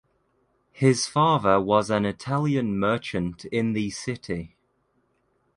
[0.71, 4.57] His father was an Italian merchant in the city.